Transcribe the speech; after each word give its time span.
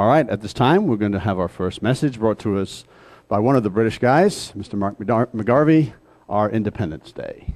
All 0.00 0.06
right, 0.06 0.26
at 0.30 0.40
this 0.40 0.54
time, 0.54 0.86
we're 0.86 0.96
going 0.96 1.12
to 1.12 1.20
have 1.20 1.38
our 1.38 1.46
first 1.46 1.82
message 1.82 2.18
brought 2.18 2.38
to 2.38 2.56
us 2.56 2.84
by 3.28 3.38
one 3.38 3.54
of 3.54 3.62
the 3.62 3.68
British 3.68 3.98
guys, 3.98 4.50
Mr. 4.52 4.72
Mark 4.72 4.98
McGarvey, 4.98 5.92
our 6.26 6.48
Independence 6.48 7.12
Day. 7.12 7.52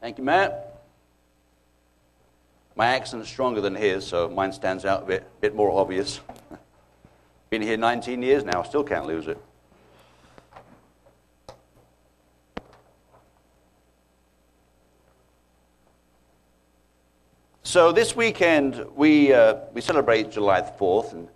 Thank 0.00 0.16
you, 0.16 0.24
Matt. 0.24 0.82
My 2.74 2.86
accent 2.86 3.22
is 3.22 3.28
stronger 3.28 3.60
than 3.60 3.74
his, 3.74 4.06
so 4.06 4.30
mine 4.30 4.50
stands 4.50 4.86
out 4.86 5.02
a 5.02 5.04
bit, 5.04 5.40
bit 5.42 5.54
more 5.54 5.70
obvious. 5.70 6.22
Been 7.50 7.60
here 7.60 7.76
19 7.76 8.22
years 8.22 8.44
now, 8.44 8.62
still 8.62 8.82
can't 8.82 9.04
lose 9.04 9.28
it. 9.28 9.36
So 17.74 17.90
this 17.90 18.14
weekend, 18.14 18.86
we, 18.94 19.32
uh, 19.32 19.56
we 19.72 19.80
celebrate 19.80 20.30
July 20.30 20.60
4th, 20.62 21.12
and 21.12 21.28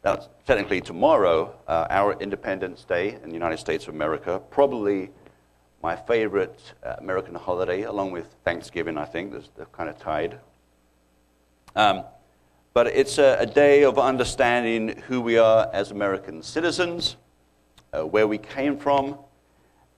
that's 0.00 0.26
technically 0.46 0.80
tomorrow, 0.80 1.54
uh, 1.68 1.86
our 1.90 2.14
Independence 2.18 2.84
Day 2.84 3.18
in 3.22 3.28
the 3.28 3.34
United 3.34 3.58
States 3.58 3.86
of 3.86 3.94
America. 3.94 4.40
Probably 4.48 5.10
my 5.82 5.94
favorite 5.94 6.58
uh, 6.82 6.94
American 6.96 7.34
holiday, 7.34 7.82
along 7.82 8.10
with 8.10 8.26
Thanksgiving, 8.42 8.96
I 8.96 9.04
think. 9.04 9.34
They're 9.54 9.66
kind 9.66 9.90
of 9.90 9.98
tied. 9.98 10.38
Um, 11.76 12.04
but 12.72 12.86
it's 12.86 13.18
a, 13.18 13.36
a, 13.40 13.44
day 13.44 13.84
of 13.84 13.98
understanding 13.98 14.96
who 15.08 15.20
we 15.20 15.36
are 15.36 15.68
as 15.74 15.90
American 15.90 16.42
citizens, 16.42 17.16
uh, 17.92 18.06
where 18.06 18.26
we 18.26 18.38
came 18.38 18.78
from, 18.78 19.18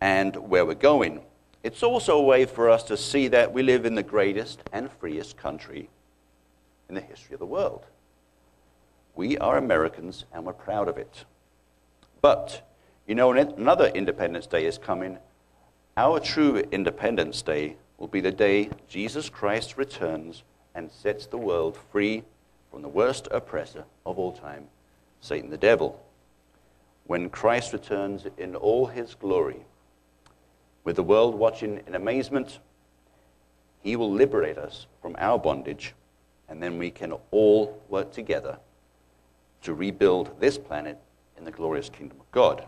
and 0.00 0.34
where 0.34 0.66
we're 0.66 0.74
going. 0.74 1.20
It's 1.64 1.82
also 1.82 2.18
a 2.18 2.22
way 2.22 2.44
for 2.44 2.68
us 2.68 2.82
to 2.84 2.96
see 2.98 3.28
that 3.28 3.50
we 3.50 3.62
live 3.62 3.86
in 3.86 3.94
the 3.94 4.02
greatest 4.02 4.62
and 4.70 4.92
freest 4.92 5.38
country 5.38 5.88
in 6.88 6.94
the 6.94 7.00
history 7.00 7.34
of 7.34 7.40
the 7.40 7.46
world. 7.46 7.84
We 9.14 9.38
are 9.38 9.56
Americans 9.56 10.24
and 10.32 10.44
we're 10.44 10.52
proud 10.52 10.88
of 10.88 10.98
it. 10.98 11.24
But, 12.20 12.66
you 13.06 13.14
know, 13.14 13.32
another 13.32 13.88
Independence 13.88 14.46
Day 14.46 14.66
is 14.66 14.78
coming. 14.78 15.18
Our 15.96 16.18
true 16.18 16.62
Independence 16.72 17.42
Day 17.42 17.76
will 17.98 18.08
be 18.08 18.20
the 18.20 18.32
day 18.32 18.70
Jesus 18.88 19.28
Christ 19.28 19.76
returns 19.76 20.42
and 20.74 20.90
sets 20.90 21.26
the 21.26 21.38
world 21.38 21.78
free 21.92 22.24
from 22.70 22.82
the 22.82 22.88
worst 22.88 23.28
oppressor 23.30 23.84
of 24.04 24.18
all 24.18 24.32
time, 24.32 24.66
Satan 25.20 25.50
the 25.50 25.56
devil. 25.56 26.04
When 27.06 27.30
Christ 27.30 27.72
returns 27.72 28.26
in 28.38 28.56
all 28.56 28.86
his 28.86 29.14
glory, 29.14 29.60
with 30.82 30.96
the 30.96 31.02
world 31.02 31.34
watching 31.34 31.80
in 31.86 31.94
amazement, 31.94 32.58
he 33.82 33.96
will 33.96 34.10
liberate 34.10 34.58
us 34.58 34.86
from 35.00 35.14
our 35.18 35.38
bondage, 35.38 35.94
and 36.48 36.62
then 36.62 36.78
we 36.78 36.90
can 36.90 37.12
all 37.30 37.82
work 37.88 38.12
together 38.12 38.58
to 39.62 39.74
rebuild 39.74 40.38
this 40.40 40.58
planet 40.58 40.98
in 41.38 41.44
the 41.44 41.50
glorious 41.50 41.88
kingdom 41.88 42.20
of 42.20 42.30
God. 42.30 42.66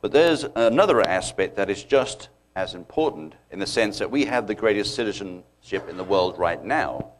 But 0.00 0.12
there's 0.12 0.44
another 0.54 1.00
aspect 1.06 1.56
that 1.56 1.70
is 1.70 1.82
just 1.82 2.28
as 2.54 2.74
important 2.74 3.34
in 3.50 3.58
the 3.58 3.66
sense 3.66 3.98
that 3.98 4.10
we 4.10 4.24
have 4.24 4.46
the 4.46 4.54
greatest 4.54 4.94
citizenship 4.94 5.88
in 5.88 5.96
the 5.96 6.04
world 6.04 6.38
right 6.38 6.64
now, 6.64 7.12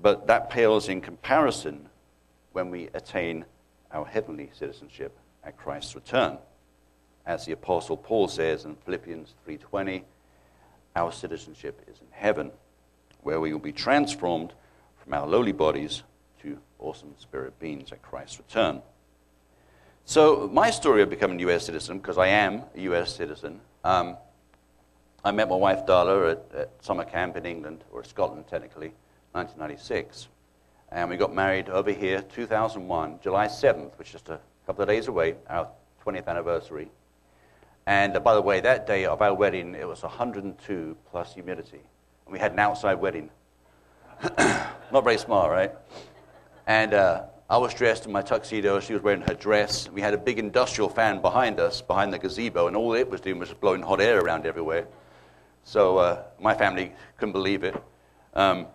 but 0.00 0.26
that 0.26 0.48
pales 0.48 0.88
in 0.88 1.00
comparison 1.00 1.88
when 2.52 2.70
we 2.70 2.88
attain 2.94 3.44
our 3.92 4.06
heavenly 4.06 4.50
citizenship 4.54 5.18
at 5.44 5.56
Christ's 5.56 5.94
return. 5.94 6.38
As 7.26 7.44
the 7.44 7.52
apostle 7.52 7.96
Paul 7.96 8.28
says 8.28 8.64
in 8.64 8.76
Philippians 8.76 9.34
3:20, 9.46 10.04
our 10.96 11.12
citizenship 11.12 11.82
is 11.86 12.00
in 12.00 12.06
heaven, 12.10 12.50
where 13.22 13.40
we 13.40 13.52
will 13.52 13.60
be 13.60 13.72
transformed 13.72 14.52
from 15.02 15.14
our 15.14 15.26
lowly 15.26 15.52
bodies 15.52 16.02
to 16.42 16.58
awesome 16.78 17.14
spirit 17.18 17.58
beings 17.58 17.92
at 17.92 18.02
Christ's 18.02 18.38
return. 18.38 18.82
So 20.04 20.48
my 20.52 20.70
story 20.70 21.02
of 21.02 21.10
becoming 21.10 21.38
a 21.38 21.42
U.S. 21.42 21.66
citizen, 21.66 21.98
because 21.98 22.16
I 22.18 22.28
am 22.28 22.62
a 22.74 22.80
U.S. 22.80 23.14
citizen, 23.14 23.60
um, 23.84 24.16
I 25.24 25.32
met 25.32 25.48
my 25.48 25.56
wife 25.56 25.84
Darla 25.84 26.32
at, 26.32 26.54
at 26.56 26.70
summer 26.80 27.04
camp 27.04 27.36
in 27.36 27.44
England, 27.44 27.84
or 27.92 28.04
Scotland 28.04 28.46
technically, 28.48 28.92
1996. 29.32 30.28
And 30.90 31.10
we 31.10 31.16
got 31.16 31.34
married 31.34 31.68
over 31.68 31.90
here 31.90 32.22
2001, 32.22 33.18
July 33.22 33.46
7th, 33.46 33.98
which 33.98 34.08
is 34.08 34.12
just 34.12 34.28
a 34.30 34.40
couple 34.66 34.82
of 34.82 34.88
days 34.88 35.08
away, 35.08 35.34
our 35.50 35.68
20th 36.06 36.26
anniversary. 36.26 36.88
And 37.86 38.16
uh, 38.16 38.20
by 38.20 38.34
the 38.34 38.42
way, 38.42 38.60
that 38.60 38.86
day 38.86 39.04
of 39.04 39.20
our 39.20 39.34
wedding, 39.34 39.74
it 39.74 39.86
was 39.86 40.02
102 40.02 40.96
plus 41.10 41.34
humidity. 41.34 41.80
And 42.28 42.34
we 42.34 42.38
had 42.38 42.52
an 42.52 42.58
outside 42.58 43.00
wedding. 43.00 43.30
Not 44.92 45.02
very 45.02 45.16
smart, 45.16 45.50
right? 45.50 45.72
And 46.66 46.92
uh, 46.92 47.22
I 47.48 47.56
was 47.56 47.72
dressed 47.72 48.04
in 48.04 48.12
my 48.12 48.20
tuxedo. 48.20 48.80
She 48.80 48.92
was 48.92 49.02
wearing 49.02 49.22
her 49.22 49.32
dress. 49.32 49.88
We 49.88 50.02
had 50.02 50.12
a 50.12 50.18
big 50.18 50.38
industrial 50.38 50.90
fan 50.90 51.22
behind 51.22 51.58
us, 51.58 51.80
behind 51.80 52.12
the 52.12 52.18
gazebo, 52.18 52.66
and 52.66 52.76
all 52.76 52.92
it 52.92 53.08
was 53.08 53.22
doing 53.22 53.38
was 53.38 53.50
blowing 53.54 53.80
hot 53.80 54.02
air 54.02 54.20
around 54.20 54.44
everywhere. 54.44 54.86
So 55.64 55.96
uh, 55.96 56.24
my 56.38 56.54
family 56.54 56.92
couldn't 57.16 57.32
believe 57.32 57.64
it. 57.64 57.82
Um, 58.34 58.66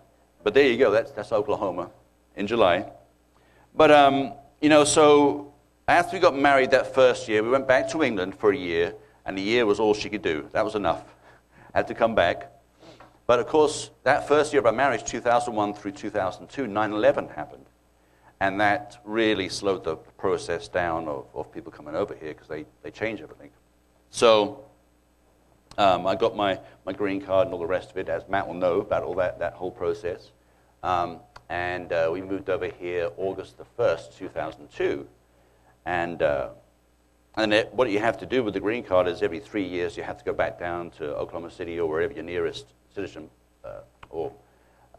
but 0.42 0.52
there 0.52 0.68
you 0.68 0.76
go. 0.76 0.90
That's, 0.90 1.12
that's 1.12 1.30
Oklahoma 1.30 1.92
in 2.34 2.48
July. 2.48 2.90
But, 3.72 3.92
um, 3.92 4.32
you 4.60 4.68
know, 4.68 4.82
so 4.82 5.54
after 5.86 6.16
we 6.16 6.20
got 6.20 6.36
married 6.36 6.72
that 6.72 6.92
first 6.92 7.28
year, 7.28 7.44
we 7.44 7.50
went 7.50 7.68
back 7.68 7.88
to 7.90 8.02
England 8.02 8.36
for 8.36 8.50
a 8.50 8.56
year 8.56 8.96
and 9.24 9.38
a 9.38 9.40
year 9.40 9.64
was 9.64 9.78
all 9.78 9.94
she 9.94 10.10
could 10.10 10.22
do. 10.22 10.48
That 10.50 10.64
was 10.64 10.74
enough. 10.74 11.04
I 11.72 11.78
Had 11.78 11.86
to 11.86 11.94
come 11.94 12.16
back. 12.16 12.50
But 13.26 13.40
of 13.40 13.46
course, 13.46 13.90
that 14.02 14.28
first 14.28 14.52
year 14.52 14.60
of 14.60 14.66
our 14.66 14.72
marriage, 14.72 15.04
2001 15.04 15.74
through 15.74 15.92
2002, 15.92 16.66
9 16.66 16.92
11 16.92 17.28
happened. 17.28 17.66
And 18.40 18.60
that 18.60 19.00
really 19.04 19.48
slowed 19.48 19.84
the 19.84 19.96
process 19.96 20.68
down 20.68 21.08
of, 21.08 21.26
of 21.34 21.52
people 21.52 21.72
coming 21.72 21.94
over 21.94 22.14
here 22.14 22.34
because 22.34 22.48
they, 22.48 22.66
they 22.82 22.90
change 22.90 23.20
everything. 23.20 23.50
So 24.10 24.64
um, 25.78 26.06
I 26.06 26.14
got 26.14 26.36
my, 26.36 26.60
my 26.84 26.92
green 26.92 27.20
card 27.20 27.46
and 27.46 27.54
all 27.54 27.60
the 27.60 27.66
rest 27.66 27.90
of 27.90 27.96
it, 27.96 28.08
as 28.08 28.28
Matt 28.28 28.46
will 28.46 28.54
know 28.54 28.80
about 28.80 29.02
all 29.02 29.14
that, 29.14 29.38
that 29.38 29.54
whole 29.54 29.70
process. 29.70 30.32
Um, 30.82 31.20
and 31.48 31.92
uh, 31.92 32.10
we 32.12 32.20
moved 32.20 32.50
over 32.50 32.66
here 32.68 33.10
August 33.16 33.56
the 33.56 33.64
1st, 33.78 34.18
2002. 34.18 35.06
And 35.86 36.22
uh, 36.22 36.48
and 37.36 37.52
it, 37.52 37.74
what 37.74 37.90
you 37.90 37.98
have 37.98 38.18
to 38.18 38.26
do 38.26 38.44
with 38.44 38.54
the 38.54 38.60
green 38.60 38.84
card 38.84 39.08
is 39.08 39.22
every 39.22 39.40
three 39.40 39.66
years 39.66 39.96
you 39.96 40.04
have 40.04 40.18
to 40.18 40.24
go 40.24 40.32
back 40.32 40.58
down 40.58 40.90
to 40.92 41.16
Oklahoma 41.16 41.50
City 41.50 41.80
or 41.80 41.88
wherever 41.88 42.12
your 42.12 42.22
nearest 42.22 42.66
citizen 42.94 43.28
uh, 43.64 43.80
or 44.10 44.32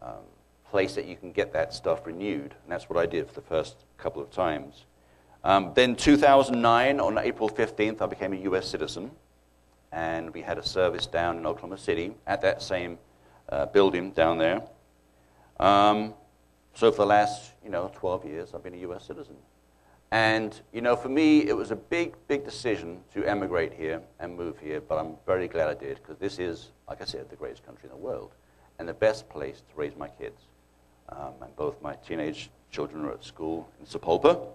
um, 0.02 0.24
place 0.70 0.94
that 0.94 1.06
you 1.06 1.16
can 1.16 1.32
get 1.32 1.52
that 1.52 1.72
stuff 1.72 2.06
renewed. 2.06 2.54
And 2.62 2.70
that's 2.70 2.88
what 2.88 2.98
I 2.98 3.06
did 3.06 3.28
for 3.28 3.34
the 3.34 3.46
first 3.46 3.76
couple 3.98 4.22
of 4.22 4.30
times. 4.30 4.84
Um, 5.44 5.72
then 5.74 5.94
2009, 5.96 7.00
on 7.00 7.18
April 7.18 7.48
15th, 7.48 8.02
I 8.02 8.06
became 8.06 8.32
a 8.32 8.36
U.S. 8.36 8.68
citizen. 8.68 9.10
And 9.92 10.34
we 10.34 10.42
had 10.42 10.58
a 10.58 10.66
service 10.66 11.06
down 11.06 11.38
in 11.38 11.46
Oklahoma 11.46 11.78
City 11.78 12.14
at 12.26 12.42
that 12.42 12.62
same 12.62 12.98
uh, 13.48 13.66
building 13.66 14.10
down 14.10 14.38
there. 14.38 14.62
Um, 15.58 16.14
so 16.74 16.90
for 16.90 16.98
the 16.98 17.06
last, 17.06 17.52
you 17.64 17.70
know, 17.70 17.90
12 17.94 18.26
years, 18.26 18.54
I've 18.54 18.62
been 18.62 18.74
a 18.74 18.78
U.S. 18.78 19.06
citizen. 19.06 19.36
And, 20.12 20.60
you 20.72 20.80
know, 20.80 20.94
for 20.94 21.08
me, 21.08 21.48
it 21.48 21.56
was 21.56 21.70
a 21.70 21.76
big, 21.76 22.14
big 22.28 22.44
decision 22.44 23.00
to 23.12 23.24
emigrate 23.24 23.72
here 23.72 24.00
and 24.20 24.36
move 24.36 24.58
here, 24.58 24.80
but 24.80 24.98
I'm 24.98 25.16
very 25.26 25.48
glad 25.48 25.68
I 25.68 25.74
did 25.74 25.96
because 25.96 26.16
this 26.18 26.38
is, 26.38 26.70
like 26.88 27.02
I 27.02 27.04
said, 27.04 27.28
the 27.28 27.36
greatest 27.36 27.66
country 27.66 27.84
in 27.84 27.90
the 27.90 27.96
world 27.96 28.32
and 28.78 28.88
the 28.88 28.94
best 28.94 29.28
place 29.28 29.58
to 29.68 29.76
raise 29.76 29.96
my 29.96 30.08
kids. 30.08 30.42
Um, 31.08 31.34
and 31.42 31.54
both 31.56 31.80
my 31.82 31.94
teenage 32.06 32.50
children 32.70 33.04
are 33.04 33.12
at 33.12 33.24
school 33.24 33.68
in 33.80 33.86
Sapulpa. 33.86 34.46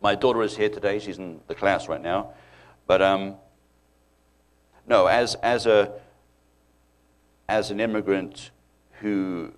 My 0.00 0.14
daughter 0.14 0.42
is 0.42 0.56
here 0.56 0.68
today. 0.68 0.98
She's 0.98 1.18
in 1.18 1.40
the 1.46 1.54
class 1.54 1.88
right 1.88 2.00
now. 2.00 2.30
But, 2.86 3.02
um, 3.02 3.36
no, 4.86 5.06
as, 5.06 5.34
as, 5.36 5.66
a, 5.66 5.92
as 7.48 7.70
an 7.70 7.80
immigrant 7.80 8.50
who 9.00 9.52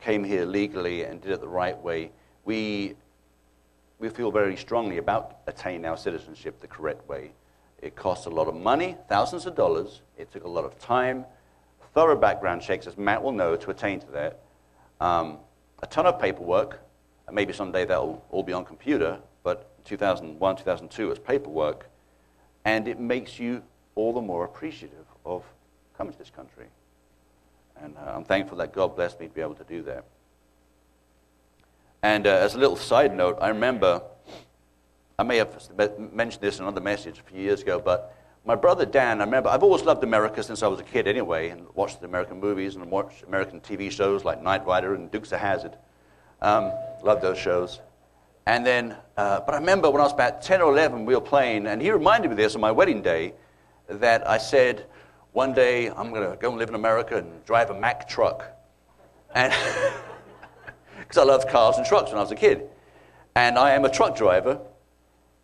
came 0.00 0.24
here 0.24 0.44
legally 0.44 1.04
and 1.04 1.20
did 1.20 1.32
it 1.32 1.40
the 1.40 1.48
right 1.48 1.78
way, 1.78 2.10
we 2.44 2.94
we 4.02 4.08
feel 4.08 4.32
very 4.32 4.56
strongly 4.56 4.98
about 4.98 5.38
attaining 5.46 5.84
our 5.84 5.96
citizenship 5.96 6.60
the 6.60 6.66
correct 6.66 7.08
way. 7.08 7.30
It 7.80 7.94
costs 7.94 8.26
a 8.26 8.30
lot 8.30 8.48
of 8.48 8.54
money, 8.56 8.96
thousands 9.08 9.46
of 9.46 9.54
dollars. 9.54 10.02
It 10.18 10.32
took 10.32 10.42
a 10.42 10.48
lot 10.48 10.64
of 10.64 10.76
time, 10.80 11.24
thorough 11.94 12.16
background 12.16 12.62
checks, 12.62 12.88
as 12.88 12.98
Matt 12.98 13.22
will 13.22 13.30
know, 13.30 13.54
to 13.54 13.70
attain 13.70 14.00
to 14.00 14.06
that. 14.08 14.40
Um, 15.00 15.38
a 15.84 15.86
ton 15.86 16.06
of 16.06 16.20
paperwork. 16.20 16.80
And 17.28 17.36
maybe 17.36 17.52
someday 17.52 17.84
that'll 17.84 18.24
all 18.30 18.42
be 18.42 18.52
on 18.52 18.64
computer, 18.64 19.20
but 19.44 19.84
2001, 19.84 20.56
2002 20.56 21.08
was 21.08 21.20
paperwork. 21.20 21.88
And 22.64 22.88
it 22.88 22.98
makes 22.98 23.38
you 23.38 23.62
all 23.94 24.12
the 24.12 24.20
more 24.20 24.44
appreciative 24.44 25.06
of 25.24 25.44
coming 25.96 26.12
to 26.12 26.18
this 26.18 26.30
country. 26.30 26.66
And 27.80 27.96
uh, 27.96 28.14
I'm 28.16 28.24
thankful 28.24 28.58
that 28.58 28.72
God 28.72 28.96
blessed 28.96 29.20
me 29.20 29.28
to 29.28 29.32
be 29.32 29.40
able 29.40 29.54
to 29.54 29.64
do 29.64 29.82
that. 29.82 30.04
And 32.02 32.26
uh, 32.26 32.30
as 32.30 32.54
a 32.54 32.58
little 32.58 32.76
side 32.76 33.16
note, 33.16 33.38
I 33.40 33.48
remember, 33.48 34.02
I 35.18 35.22
may 35.22 35.36
have 35.36 35.70
mentioned 36.12 36.42
this 36.42 36.58
in 36.58 36.64
another 36.64 36.80
message 36.80 37.20
a 37.20 37.22
few 37.22 37.40
years 37.40 37.62
ago, 37.62 37.80
but 37.80 38.16
my 38.44 38.56
brother 38.56 38.84
Dan, 38.84 39.20
I 39.20 39.24
remember, 39.24 39.50
I've 39.50 39.62
always 39.62 39.82
loved 39.84 40.02
America 40.02 40.42
since 40.42 40.64
I 40.64 40.66
was 40.66 40.80
a 40.80 40.84
kid 40.84 41.06
anyway, 41.06 41.50
and 41.50 41.66
watched 41.74 42.00
the 42.00 42.06
American 42.06 42.40
movies 42.40 42.74
and 42.74 42.90
watched 42.90 43.22
American 43.22 43.60
TV 43.60 43.88
shows 43.90 44.24
like 44.24 44.42
Knight 44.42 44.66
Rider 44.66 44.94
and 44.94 45.10
Dukes 45.12 45.30
of 45.30 45.38
Hazzard. 45.38 45.76
Um, 46.40 46.72
loved 47.04 47.22
those 47.22 47.38
shows. 47.38 47.80
And 48.46 48.66
then, 48.66 48.96
uh, 49.16 49.40
but 49.40 49.54
I 49.54 49.58
remember 49.58 49.88
when 49.88 50.00
I 50.00 50.04
was 50.04 50.12
about 50.12 50.42
10 50.42 50.60
or 50.60 50.72
11, 50.72 51.04
we 51.04 51.14
were 51.14 51.20
playing, 51.20 51.68
and 51.68 51.80
he 51.80 51.92
reminded 51.92 52.30
me 52.30 52.34
this 52.34 52.56
on 52.56 52.60
my 52.60 52.72
wedding 52.72 53.00
day, 53.00 53.34
that 53.88 54.28
I 54.28 54.38
said, 54.38 54.86
one 55.32 55.54
day 55.54 55.88
I'm 55.88 56.10
going 56.10 56.28
to 56.28 56.36
go 56.36 56.48
and 56.48 56.58
live 56.58 56.68
in 56.68 56.74
America 56.74 57.18
and 57.18 57.44
drive 57.44 57.70
a 57.70 57.78
Mack 57.78 58.08
truck. 58.08 58.44
And 59.34 59.52
because 61.12 61.28
I 61.28 61.30
loved 61.30 61.48
cars 61.50 61.76
and 61.76 61.84
trucks 61.84 62.08
when 62.10 62.16
I 62.16 62.22
was 62.22 62.30
a 62.30 62.36
kid. 62.36 62.70
And 63.36 63.58
I 63.58 63.72
am 63.72 63.84
a 63.84 63.90
truck 63.90 64.16
driver. 64.16 64.58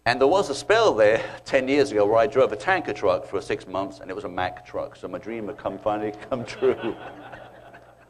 And 0.06 0.18
there 0.18 0.26
was 0.26 0.48
a 0.48 0.54
spell 0.54 0.94
there 0.94 1.22
10 1.44 1.68
years 1.68 1.92
ago 1.92 2.06
where 2.06 2.16
I 2.16 2.26
drove 2.26 2.52
a 2.52 2.56
tanker 2.56 2.94
truck 2.94 3.26
for 3.26 3.38
six 3.42 3.66
months, 3.66 4.00
and 4.00 4.10
it 4.10 4.14
was 4.14 4.24
a 4.24 4.30
Mack 4.30 4.64
truck. 4.64 4.96
So 4.96 5.08
my 5.08 5.18
dream 5.18 5.46
had 5.46 5.58
come, 5.58 5.76
finally 5.76 6.14
come 6.30 6.46
true. 6.46 6.96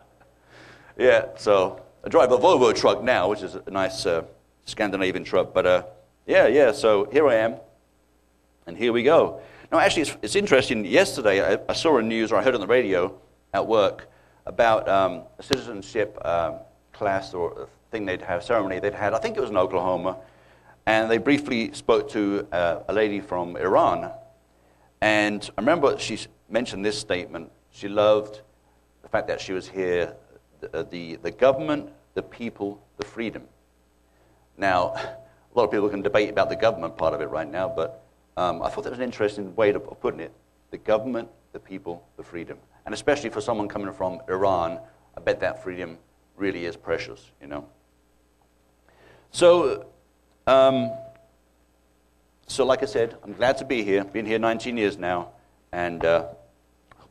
yeah, 0.96 1.26
so 1.36 1.82
I 2.04 2.08
drive 2.08 2.30
a 2.30 2.38
Volvo 2.38 2.72
truck 2.72 3.02
now, 3.02 3.28
which 3.28 3.42
is 3.42 3.56
a 3.56 3.70
nice 3.72 4.06
uh, 4.06 4.22
Scandinavian 4.64 5.24
truck. 5.24 5.52
But 5.52 5.66
uh, 5.66 5.82
yeah, 6.28 6.46
yeah, 6.46 6.70
so 6.70 7.08
here 7.10 7.26
I 7.26 7.34
am, 7.34 7.56
and 8.68 8.76
here 8.76 8.92
we 8.92 9.02
go. 9.02 9.40
Now, 9.72 9.80
actually, 9.80 10.02
it's, 10.02 10.16
it's 10.22 10.36
interesting. 10.36 10.84
Yesterday, 10.84 11.56
I, 11.56 11.58
I, 11.68 11.72
saw 11.72 11.98
a 11.98 12.02
news, 12.02 12.30
or 12.30 12.36
I 12.36 12.44
heard 12.44 12.54
on 12.54 12.60
the 12.60 12.68
radio 12.68 13.20
at 13.52 13.66
work, 13.66 14.08
about 14.46 14.88
um, 14.88 15.24
citizenship 15.40 16.16
um, 16.24 16.60
class 16.98 17.32
or 17.32 17.68
thing 17.90 18.04
they'd 18.04 18.20
have, 18.22 18.42
ceremony 18.42 18.80
they'd 18.80 18.92
had. 18.92 19.14
I 19.14 19.18
think 19.18 19.36
it 19.36 19.40
was 19.40 19.50
in 19.50 19.56
Oklahoma. 19.56 20.18
And 20.84 21.10
they 21.10 21.18
briefly 21.18 21.72
spoke 21.72 22.10
to 22.10 22.46
uh, 22.50 22.80
a 22.88 22.92
lady 22.92 23.20
from 23.20 23.56
Iran. 23.56 24.10
And 25.00 25.48
I 25.56 25.60
remember 25.60 25.96
she 25.98 26.18
mentioned 26.48 26.84
this 26.84 26.98
statement. 26.98 27.50
She 27.70 27.88
loved 27.88 28.40
the 29.02 29.08
fact 29.08 29.28
that 29.28 29.40
she 29.40 29.52
was 29.52 29.68
here, 29.68 30.14
the, 30.60 30.86
the, 30.90 31.16
the 31.16 31.30
government, 31.30 31.90
the 32.14 32.22
people, 32.22 32.82
the 32.96 33.04
freedom. 33.04 33.44
Now, 34.56 34.94
a 34.94 35.54
lot 35.54 35.64
of 35.64 35.70
people 35.70 35.88
can 35.88 36.02
debate 36.02 36.30
about 36.30 36.48
the 36.48 36.56
government 36.56 36.96
part 36.96 37.14
of 37.14 37.20
it 37.20 37.26
right 37.26 37.48
now, 37.48 37.68
but 37.68 38.04
um, 38.36 38.62
I 38.62 38.68
thought 38.68 38.84
that 38.84 38.90
was 38.90 38.98
an 38.98 39.04
interesting 39.04 39.54
way 39.56 39.70
of 39.70 40.00
putting 40.00 40.20
it. 40.20 40.32
The 40.70 40.78
government, 40.78 41.28
the 41.52 41.60
people, 41.60 42.06
the 42.16 42.22
freedom. 42.24 42.58
And 42.86 42.94
especially 42.94 43.30
for 43.30 43.40
someone 43.40 43.68
coming 43.68 43.92
from 43.92 44.20
Iran, 44.28 44.80
I 45.16 45.20
bet 45.20 45.40
that 45.40 45.62
freedom 45.62 45.98
really 46.38 46.64
is 46.64 46.76
precious, 46.76 47.30
you 47.40 47.48
know. 47.48 47.66
So, 49.30 49.86
um, 50.46 50.92
so 52.46 52.64
like 52.64 52.82
I 52.82 52.86
said, 52.86 53.16
I'm 53.22 53.34
glad 53.34 53.58
to 53.58 53.64
be 53.64 53.82
here. 53.82 54.04
Been 54.04 54.24
here 54.24 54.38
19 54.38 54.76
years 54.76 54.96
now, 54.96 55.30
and 55.72 56.04
uh, 56.04 56.26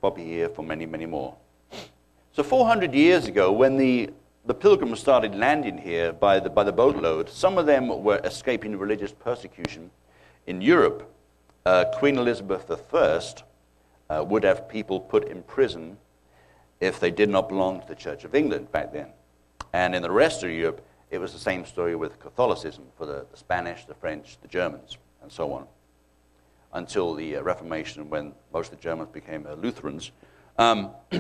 I'll 0.03 0.11
be 0.11 0.23
here 0.23 0.49
for 0.49 0.63
many, 0.63 0.85
many 0.85 1.05
more. 1.05 1.35
So 2.31 2.43
400 2.43 2.93
years 2.93 3.25
ago, 3.25 3.51
when 3.51 3.77
the, 3.77 4.09
the 4.45 4.53
pilgrims 4.53 4.99
started 4.99 5.35
landing 5.35 5.77
here 5.77 6.13
by 6.13 6.39
the, 6.39 6.49
by 6.49 6.63
the 6.63 6.71
boatload, 6.71 7.29
some 7.29 7.57
of 7.57 7.65
them 7.65 8.03
were 8.03 8.19
escaping 8.23 8.77
religious 8.77 9.11
persecution 9.11 9.91
in 10.45 10.61
Europe. 10.61 11.11
Uh, 11.65 11.85
Queen 11.95 12.17
Elizabeth 12.17 12.71
I 12.93 13.21
uh, 14.09 14.23
would 14.23 14.43
have 14.43 14.69
people 14.69 14.99
put 14.99 15.27
in 15.27 15.43
prison 15.43 15.97
if 16.79 16.99
they 16.99 17.11
did 17.11 17.29
not 17.29 17.49
belong 17.49 17.81
to 17.81 17.87
the 17.87 17.95
Church 17.95 18.23
of 18.23 18.35
England 18.35 18.71
back 18.71 18.93
then. 18.93 19.07
And 19.77 19.93
in 19.93 20.01
the 20.01 20.09
rest 20.09 20.41
of 20.41 20.49
Europe, 20.49 20.83
it 21.11 21.19
was 21.19 21.33
the 21.33 21.39
same 21.39 21.63
story 21.63 21.95
with 21.95 22.19
Catholicism 22.19 22.85
for 22.97 23.05
the, 23.05 23.27
the 23.29 23.37
Spanish, 23.37 23.85
the 23.85 23.93
French, 23.93 24.39
the 24.41 24.47
Germans, 24.47 24.97
and 25.21 25.31
so 25.31 25.53
on, 25.53 25.67
until 26.73 27.13
the 27.13 27.35
uh, 27.35 27.43
Reformation 27.43 28.09
when 28.09 28.33
most 28.51 28.71
of 28.71 28.79
the 28.79 28.83
Germans 28.83 29.09
became 29.13 29.45
uh, 29.45 29.53
Lutherans. 29.53 30.09
Um, 30.57 30.89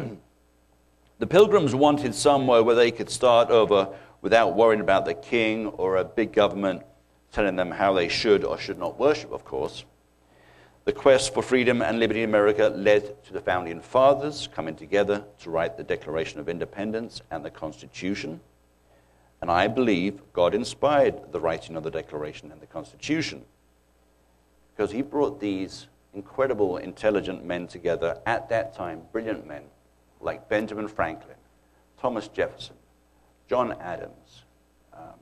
the 1.19 1.27
pilgrims 1.27 1.75
wanted 1.75 2.15
somewhere 2.15 2.63
where 2.63 2.73
they 2.73 2.89
could 2.89 3.11
start 3.11 3.51
over 3.51 3.93
without 4.23 4.55
worrying 4.55 4.81
about 4.81 5.05
the 5.05 5.13
king 5.13 5.67
or 5.67 5.97
a 5.97 6.03
big 6.03 6.33
government 6.33 6.81
telling 7.31 7.57
them 7.57 7.69
how 7.69 7.93
they 7.93 8.07
should 8.07 8.43
or 8.43 8.57
should 8.57 8.79
not 8.79 8.99
worship, 8.99 9.31
of 9.31 9.45
course. 9.45 9.85
The 10.87 10.93
quest 10.93 11.33
for 11.33 11.43
freedom 11.43 11.81
and 11.81 11.99
liberty 11.99 12.23
in 12.23 12.29
America 12.29 12.69
led 12.73 13.21
to 13.25 13.33
the 13.33 13.41
founding 13.41 13.81
fathers 13.81 14.47
coming 14.55 14.73
together 14.73 15.25
to 15.41 15.49
write 15.49 15.75
the 15.75 15.83
Declaration 15.83 16.39
of 16.39 16.47
Independence 16.47 17.21
and 17.29 17.43
the 17.43 17.49
Constitution. 17.49 18.39
And 19.41 19.51
I 19.51 19.67
believe 19.67 20.21
God 20.31 20.55
inspired 20.55 21.33
the 21.33 21.41
writing 21.41 21.75
of 21.75 21.83
the 21.83 21.91
Declaration 21.91 22.53
and 22.53 22.61
the 22.61 22.67
Constitution 22.67 23.43
because 24.73 24.93
he 24.93 25.01
brought 25.01 25.41
these 25.41 25.87
incredible, 26.13 26.77
intelligent 26.77 27.43
men 27.43 27.67
together 27.67 28.21
at 28.25 28.47
that 28.47 28.73
time, 28.73 29.01
brilliant 29.11 29.45
men 29.45 29.63
like 30.21 30.47
Benjamin 30.47 30.87
Franklin, 30.87 31.35
Thomas 31.99 32.29
Jefferson, 32.29 32.77
John 33.49 33.73
Adams, 33.81 34.43
um, 34.93 35.19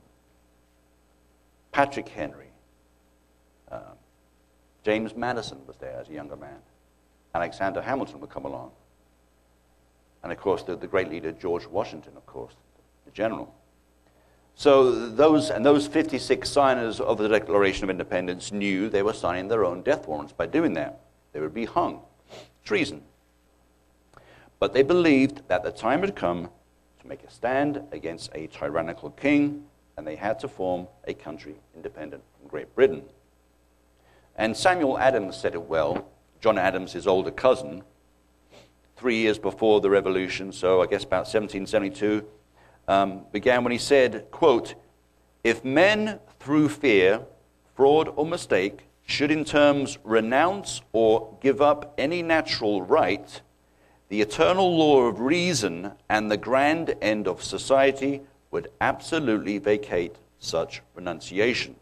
Patrick 1.72 2.08
Henry. 2.08 2.45
James 4.86 5.16
Madison 5.16 5.58
was 5.66 5.76
there 5.78 5.98
as 6.00 6.08
a 6.08 6.12
younger 6.12 6.36
man. 6.36 6.58
Alexander 7.34 7.82
Hamilton 7.82 8.20
would 8.20 8.30
come 8.30 8.44
along. 8.44 8.70
And 10.22 10.30
of 10.30 10.38
course, 10.38 10.62
the, 10.62 10.76
the 10.76 10.86
great 10.86 11.10
leader, 11.10 11.32
George 11.32 11.66
Washington, 11.66 12.12
of 12.16 12.24
course, 12.24 12.52
the 13.04 13.10
general. 13.10 13.52
So 14.54 15.08
those, 15.08 15.50
and 15.50 15.66
those 15.66 15.88
56 15.88 16.48
signers 16.48 17.00
of 17.00 17.18
the 17.18 17.28
Declaration 17.28 17.82
of 17.82 17.90
Independence 17.90 18.52
knew 18.52 18.88
they 18.88 19.02
were 19.02 19.12
signing 19.12 19.48
their 19.48 19.64
own 19.64 19.82
death 19.82 20.06
warrants 20.06 20.32
by 20.32 20.46
doing 20.46 20.74
that. 20.74 21.00
They 21.32 21.40
would 21.40 21.52
be 21.52 21.64
hung. 21.64 22.02
Treason. 22.64 23.02
But 24.60 24.72
they 24.72 24.84
believed 24.84 25.48
that 25.48 25.64
the 25.64 25.72
time 25.72 26.02
had 26.02 26.14
come 26.14 26.48
to 27.00 27.08
make 27.08 27.24
a 27.24 27.30
stand 27.32 27.82
against 27.90 28.30
a 28.36 28.46
tyrannical 28.46 29.10
king, 29.10 29.64
and 29.96 30.06
they 30.06 30.14
had 30.14 30.38
to 30.38 30.48
form 30.48 30.86
a 31.08 31.12
country 31.12 31.56
independent 31.74 32.22
from 32.38 32.46
Great 32.46 32.72
Britain. 32.76 33.02
And 34.36 34.56
Samuel 34.56 34.98
Adams 34.98 35.36
said 35.36 35.54
it 35.54 35.62
well. 35.62 36.06
John 36.40 36.58
Adams, 36.58 36.92
his 36.92 37.06
older 37.06 37.30
cousin, 37.30 37.82
three 38.96 39.16
years 39.16 39.38
before 39.38 39.80
the 39.80 39.90
revolution, 39.90 40.52
so 40.52 40.82
I 40.82 40.86
guess 40.86 41.04
about 41.04 41.26
1772, 41.26 42.24
um, 42.88 43.22
began 43.32 43.64
when 43.64 43.72
he 43.72 43.78
said, 43.78 44.30
quote, 44.30 44.74
If 45.42 45.64
men 45.64 46.20
through 46.38 46.68
fear, 46.68 47.22
fraud, 47.74 48.12
or 48.16 48.26
mistake 48.26 48.86
should 49.06 49.30
in 49.30 49.44
terms 49.44 49.98
renounce 50.04 50.82
or 50.92 51.36
give 51.40 51.60
up 51.60 51.94
any 51.96 52.22
natural 52.22 52.82
right, 52.82 53.40
the 54.08 54.20
eternal 54.20 54.76
law 54.76 55.02
of 55.02 55.20
reason 55.20 55.92
and 56.08 56.30
the 56.30 56.36
grand 56.36 56.94
end 57.00 57.26
of 57.26 57.42
society 57.42 58.20
would 58.50 58.68
absolutely 58.80 59.58
vacate 59.58 60.16
such 60.38 60.82
renunciation. 60.94 61.76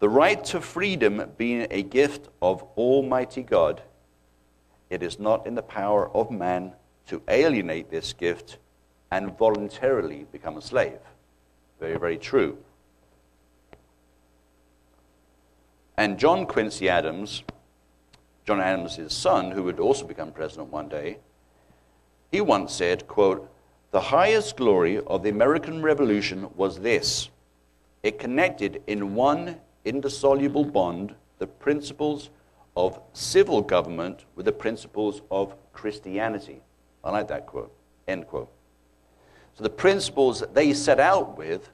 The 0.00 0.08
right 0.08 0.44
to 0.46 0.60
freedom 0.60 1.32
being 1.36 1.66
a 1.70 1.82
gift 1.82 2.28
of 2.40 2.62
Almighty 2.76 3.42
God, 3.42 3.82
it 4.90 5.02
is 5.02 5.18
not 5.18 5.46
in 5.46 5.54
the 5.54 5.62
power 5.62 6.08
of 6.14 6.30
man 6.30 6.72
to 7.06 7.20
alienate 7.28 7.90
this 7.90 8.12
gift 8.12 8.58
and 9.10 9.36
voluntarily 9.36 10.26
become 10.30 10.56
a 10.56 10.62
slave. 10.62 11.00
Very, 11.80 11.98
very 11.98 12.16
true. 12.16 12.58
And 15.96 16.16
John 16.16 16.46
Quincy 16.46 16.88
Adams, 16.88 17.42
John 18.46 18.60
Adams' 18.60 19.12
son, 19.12 19.50
who 19.50 19.64
would 19.64 19.80
also 19.80 20.06
become 20.06 20.30
president 20.30 20.70
one 20.70 20.88
day, 20.88 21.18
he 22.30 22.40
once 22.40 22.72
said, 22.72 23.08
quote, 23.08 23.50
The 23.90 24.00
highest 24.00 24.56
glory 24.56 25.00
of 25.00 25.24
the 25.24 25.30
American 25.30 25.82
Revolution 25.82 26.50
was 26.54 26.78
this. 26.78 27.30
It 28.04 28.20
connected 28.20 28.80
in 28.86 29.16
one 29.16 29.56
indissoluble 29.84 30.64
bond 30.64 31.14
the 31.38 31.46
principles 31.46 32.30
of 32.76 33.00
civil 33.12 33.60
government 33.60 34.24
with 34.34 34.46
the 34.46 34.52
principles 34.52 35.22
of 35.30 35.54
Christianity. 35.72 36.60
I 37.02 37.10
like 37.10 37.28
that 37.28 37.46
quote. 37.46 37.72
End 38.06 38.26
quote. 38.26 38.50
So 39.54 39.64
the 39.64 39.70
principles 39.70 40.40
that 40.40 40.54
they 40.54 40.72
set 40.72 41.00
out 41.00 41.36
with 41.36 41.70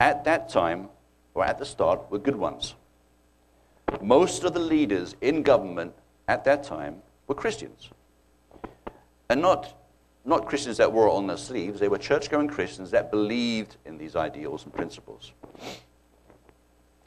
at 0.00 0.24
that 0.24 0.48
time 0.48 0.88
or 1.34 1.44
at 1.44 1.58
the 1.58 1.64
start 1.64 2.10
were 2.10 2.18
good 2.18 2.36
ones. 2.36 2.74
Most 4.00 4.42
of 4.44 4.52
the 4.52 4.60
leaders 4.60 5.14
in 5.20 5.42
government 5.42 5.94
at 6.26 6.44
that 6.44 6.64
time 6.64 7.02
were 7.26 7.34
Christians. 7.34 7.90
And 9.28 9.40
not, 9.40 9.78
not 10.24 10.46
Christians 10.46 10.78
that 10.78 10.92
wore 10.92 11.08
on 11.08 11.26
their 11.26 11.36
sleeves, 11.36 11.78
they 11.78 11.88
were 11.88 11.98
church 11.98 12.30
going 12.30 12.48
Christians 12.48 12.90
that 12.90 13.10
believed 13.10 13.76
in 13.86 13.96
these 13.96 14.16
ideals 14.16 14.64
and 14.64 14.74
principles. 14.74 15.32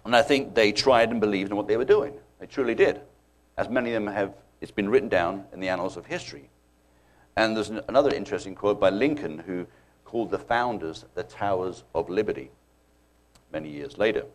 And 0.06 0.16
I 0.16 0.22
think 0.22 0.54
they 0.54 0.72
tried 0.72 1.10
and 1.10 1.20
believed 1.20 1.50
in 1.50 1.58
what 1.58 1.68
they 1.68 1.78
were 1.78 1.86
doing. 1.86 2.14
They 2.40 2.46
truly 2.46 2.76
did. 2.76 3.02
As 3.58 3.70
many 3.70 3.90
of 3.94 4.04
them 4.04 4.14
have, 4.14 4.34
it's 4.62 4.72
been 4.72 4.88
written 4.90 5.10
down 5.10 5.46
in 5.52 5.60
the 5.60 5.70
annals 5.70 5.98
of 5.98 6.06
history. 6.06 6.50
And 7.36 7.58
there's 7.58 7.70
another 7.70 8.14
interesting 8.14 8.56
quote 8.56 8.80
by 8.80 8.92
Lincoln, 8.92 9.40
who 9.40 9.66
called 10.06 10.32
the 10.32 10.40
founders 10.40 11.06
the 11.16 11.24
Towers 11.24 11.84
of 11.94 12.10
Liberty 12.10 12.52
many 13.52 13.70
years 13.70 13.98
later. 13.98 14.26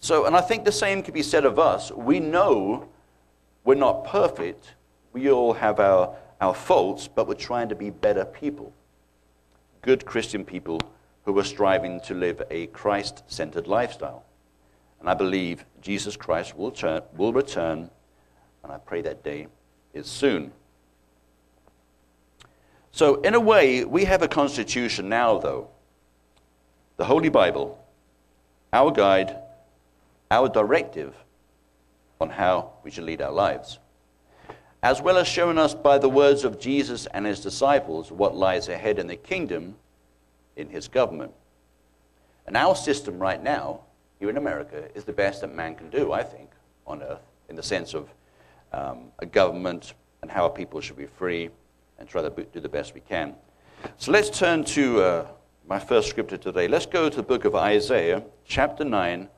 So, 0.00 0.26
and 0.26 0.36
I 0.36 0.40
think 0.40 0.64
the 0.64 0.72
same 0.72 1.02
could 1.02 1.14
be 1.14 1.22
said 1.22 1.44
of 1.44 1.58
us. 1.58 1.92
We 1.92 2.18
know 2.20 2.88
we're 3.64 3.74
not 3.74 4.04
perfect. 4.04 4.74
We 5.12 5.30
all 5.30 5.52
have 5.52 5.80
our, 5.80 6.16
our 6.40 6.54
faults, 6.54 7.08
but 7.08 7.28
we're 7.28 7.34
trying 7.34 7.68
to 7.68 7.74
be 7.74 7.90
better 7.90 8.24
people. 8.24 8.72
Good 9.82 10.06
Christian 10.06 10.44
people 10.44 10.80
who 11.24 11.38
are 11.38 11.44
striving 11.44 12.00
to 12.02 12.14
live 12.14 12.42
a 12.50 12.68
Christ 12.68 13.22
centered 13.26 13.66
lifestyle. 13.66 14.24
And 15.00 15.08
I 15.08 15.14
believe 15.14 15.64
Jesus 15.80 16.16
Christ 16.16 16.56
will, 16.56 16.70
turn, 16.70 17.02
will 17.16 17.32
return, 17.32 17.90
and 18.62 18.72
I 18.72 18.78
pray 18.78 19.00
that 19.02 19.22
day 19.22 19.46
is 19.94 20.06
soon. 20.06 20.52
So, 22.90 23.20
in 23.20 23.34
a 23.34 23.40
way, 23.40 23.84
we 23.84 24.04
have 24.06 24.22
a 24.22 24.28
constitution 24.28 25.08
now, 25.08 25.38
though. 25.38 25.68
The 26.96 27.04
Holy 27.04 27.28
Bible, 27.28 27.78
our 28.72 28.90
guide, 28.90 29.36
our 30.30 30.48
directive 30.48 31.14
on 32.20 32.30
how 32.30 32.72
we 32.82 32.90
should 32.90 33.04
lead 33.04 33.22
our 33.22 33.30
lives, 33.30 33.78
as 34.82 35.00
well 35.00 35.16
as 35.16 35.28
showing 35.28 35.58
us 35.58 35.74
by 35.74 35.98
the 35.98 36.08
words 36.08 36.44
of 36.44 36.58
Jesus 36.58 37.06
and 37.06 37.24
his 37.24 37.40
disciples 37.40 38.10
what 38.10 38.34
lies 38.34 38.68
ahead 38.68 38.98
in 38.98 39.06
the 39.06 39.16
kingdom 39.16 39.76
in 40.56 40.68
his 40.68 40.88
government. 40.88 41.32
And 42.46 42.56
our 42.56 42.74
system 42.74 43.18
right 43.18 43.42
now, 43.42 43.80
here 44.18 44.30
in 44.30 44.36
America, 44.36 44.88
is 44.94 45.04
the 45.04 45.12
best 45.12 45.40
that 45.42 45.54
man 45.54 45.74
can 45.74 45.90
do, 45.90 46.12
I 46.12 46.22
think, 46.22 46.50
on 46.86 47.02
earth, 47.02 47.22
in 47.48 47.56
the 47.56 47.62
sense 47.62 47.94
of 47.94 48.08
um, 48.72 49.12
a 49.18 49.26
government 49.26 49.94
and 50.22 50.30
how 50.30 50.48
people 50.48 50.80
should 50.80 50.96
be 50.96 51.06
free 51.06 51.50
and 51.98 52.08
try 52.08 52.22
to 52.22 52.30
do 52.30 52.60
the 52.60 52.68
best 52.68 52.94
we 52.94 53.00
can. 53.00 53.34
So 53.96 54.10
let's 54.10 54.36
turn 54.36 54.64
to 54.64 55.00
uh, 55.00 55.26
my 55.68 55.78
first 55.78 56.08
scripture 56.08 56.36
today. 56.36 56.66
Let's 56.66 56.86
go 56.86 57.08
to 57.08 57.16
the 57.16 57.22
book 57.22 57.44
of 57.44 57.54
Isaiah, 57.54 58.22
chapter 58.44 58.84
9, 58.84 59.28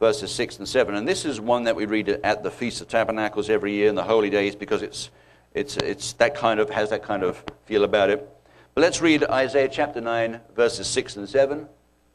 verses 0.00 0.32
6 0.34 0.58
and 0.58 0.68
7. 0.68 0.94
And 0.94 1.06
this 1.06 1.24
is 1.24 1.40
one 1.40 1.64
that 1.64 1.76
we 1.76 1.84
read 1.84 2.08
at 2.08 2.42
the 2.42 2.50
Feast 2.50 2.80
of 2.80 2.88
Tabernacles 2.88 3.50
every 3.50 3.72
year 3.72 3.88
in 3.88 3.94
the 3.94 4.02
holy 4.02 4.30
days 4.30 4.56
because 4.56 4.82
it's, 4.82 5.10
it's, 5.54 5.76
it's 5.76 6.14
that 6.14 6.34
kind 6.34 6.58
of, 6.58 6.70
has 6.70 6.90
that 6.90 7.02
kind 7.02 7.22
of 7.22 7.44
feel 7.66 7.84
about 7.84 8.10
it. 8.10 8.28
But 8.74 8.80
let's 8.80 9.02
read 9.02 9.24
Isaiah 9.24 9.68
chapter 9.68 10.00
9, 10.00 10.40
verses 10.56 10.86
6 10.86 11.16
and 11.16 11.28
7. 11.28 11.68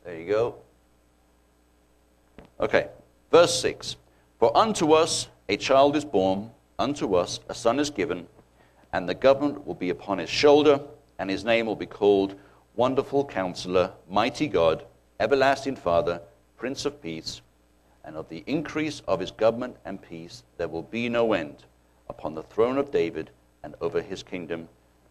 There 0.03 0.19
you 0.19 0.27
go. 0.27 0.55
Okay, 2.59 2.87
verse 3.31 3.59
6. 3.61 3.95
For 4.39 4.55
unto 4.55 4.93
us 4.93 5.27
a 5.49 5.57
child 5.57 5.95
is 5.95 6.05
born, 6.05 6.51
unto 6.79 7.15
us 7.15 7.39
a 7.49 7.53
son 7.53 7.79
is 7.79 7.89
given 7.89 8.27
and 8.93 9.07
the 9.07 9.13
government 9.13 9.65
will 9.65 9.75
be 9.75 9.89
upon 9.89 10.17
his 10.17 10.29
shoulder, 10.29 10.79
and 11.19 11.29
his 11.29 11.43
name 11.43 11.65
will 11.65 11.75
be 11.75 11.85
called 11.85 12.35
Wonderful 12.75 13.25
Counselor, 13.25 13.91
Mighty 14.09 14.47
God, 14.47 14.85
Everlasting 15.19 15.75
Father, 15.75 16.21
Prince 16.57 16.85
of 16.85 17.01
Peace. 17.01 17.41
And 18.03 18.15
of 18.15 18.29
the 18.29 18.43
increase 18.47 19.01
of 19.07 19.19
his 19.19 19.31
government 19.31 19.75
and 19.83 20.01
peace 20.01 20.43
there 20.57 20.69
will 20.69 20.83
be 20.83 21.09
no 21.09 21.33
end 21.33 21.65
upon 22.09 22.35
the 22.35 22.43
throne 22.43 22.77
of 22.77 22.91
David 22.91 23.29
and 23.63 23.75
over 23.81 24.01
his 24.01 24.23
kingdom, 24.23 24.69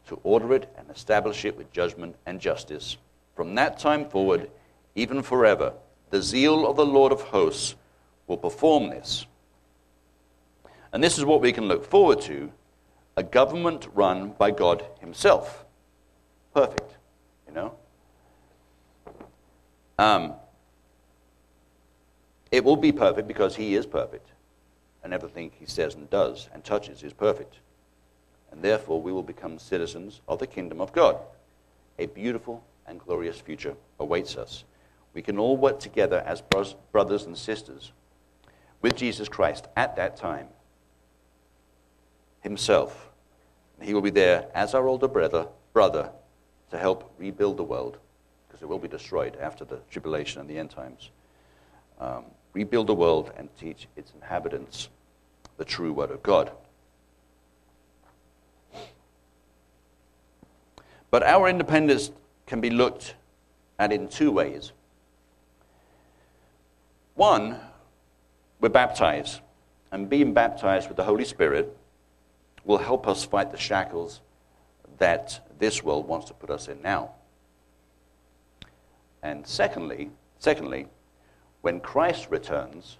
to 0.08 0.18
order 0.22 0.54
it 0.54 0.72
and 0.78 0.88
establish 0.90 1.44
it 1.44 1.56
with 1.56 1.72
judgment 1.72 2.16
and 2.24 2.40
justice. 2.40 2.96
From 3.34 3.54
that 3.56 3.78
time 3.78 4.08
forward, 4.08 4.48
even 4.94 5.22
forever, 5.22 5.74
the 6.10 6.22
zeal 6.22 6.66
of 6.66 6.76
the 6.76 6.86
Lord 6.86 7.12
of 7.12 7.20
hosts 7.20 7.74
will 8.26 8.36
perform 8.36 8.90
this. 8.90 9.26
And 10.92 11.02
this 11.02 11.18
is 11.18 11.24
what 11.24 11.40
we 11.40 11.52
can 11.52 11.66
look 11.66 11.84
forward 11.84 12.20
to 12.22 12.52
a 13.16 13.22
government 13.22 13.88
run 13.94 14.34
by 14.38 14.50
God 14.50 14.84
Himself. 15.00 15.64
Perfect, 16.54 16.96
you 17.46 17.54
know? 17.54 17.74
Um, 19.98 20.34
it 22.50 22.62
will 22.64 22.76
be 22.76 22.92
perfect 22.92 23.26
because 23.26 23.56
He 23.56 23.74
is 23.74 23.86
perfect, 23.86 24.28
and 25.02 25.12
everything 25.12 25.50
He 25.58 25.66
says 25.66 25.94
and 25.94 26.08
does 26.10 26.48
and 26.52 26.62
touches 26.64 27.02
is 27.02 27.12
perfect. 27.12 27.58
And 28.52 28.62
therefore, 28.62 29.02
we 29.02 29.12
will 29.12 29.22
become 29.22 29.58
citizens 29.58 30.20
of 30.28 30.38
the 30.38 30.46
kingdom 30.46 30.80
of 30.80 30.92
God. 30.92 31.18
A 31.98 32.06
beautiful 32.06 32.62
and 32.86 33.00
glorious 33.00 33.40
future 33.40 33.74
awaits 33.98 34.36
us. 34.36 34.64
We 35.16 35.22
can 35.22 35.38
all 35.38 35.56
work 35.56 35.80
together 35.80 36.22
as 36.26 36.42
brothers 36.92 37.24
and 37.24 37.38
sisters 37.38 37.92
with 38.82 38.96
Jesus 38.96 39.30
Christ 39.30 39.66
at 39.74 39.96
that 39.96 40.18
time 40.18 40.48
himself. 42.42 43.08
He 43.80 43.94
will 43.94 44.02
be 44.02 44.10
there 44.10 44.48
as 44.54 44.74
our 44.74 44.86
older 44.86 45.08
brother, 45.08 45.46
brother 45.72 46.10
to 46.70 46.76
help 46.76 47.14
rebuild 47.16 47.56
the 47.56 47.64
world, 47.64 47.96
because 48.46 48.60
it 48.60 48.68
will 48.68 48.78
be 48.78 48.88
destroyed 48.88 49.38
after 49.40 49.64
the 49.64 49.78
tribulation 49.90 50.42
and 50.42 50.50
the 50.50 50.58
end 50.58 50.68
times. 50.68 51.08
Um, 51.98 52.24
rebuild 52.52 52.86
the 52.86 52.94
world 52.94 53.32
and 53.38 53.48
teach 53.58 53.88
its 53.96 54.12
inhabitants 54.14 54.90
the 55.56 55.64
true 55.64 55.94
word 55.94 56.10
of 56.10 56.22
God. 56.22 56.52
But 61.10 61.22
our 61.22 61.48
independence 61.48 62.10
can 62.44 62.60
be 62.60 62.68
looked 62.68 63.14
at 63.78 63.94
in 63.94 64.08
two 64.08 64.30
ways. 64.30 64.72
One, 67.16 67.58
we're 68.60 68.68
baptized, 68.68 69.40
and 69.90 70.08
being 70.10 70.34
baptized 70.34 70.88
with 70.88 70.98
the 70.98 71.04
Holy 71.04 71.24
Spirit 71.24 71.74
will 72.66 72.76
help 72.76 73.08
us 73.08 73.24
fight 73.24 73.50
the 73.50 73.56
shackles 73.56 74.20
that 74.98 75.48
this 75.58 75.82
world 75.82 76.06
wants 76.06 76.26
to 76.26 76.34
put 76.34 76.50
us 76.50 76.68
in 76.68 76.82
now. 76.82 77.12
And 79.22 79.46
secondly, 79.46 80.10
secondly, 80.40 80.88
when 81.62 81.80
Christ 81.80 82.28
returns 82.28 82.98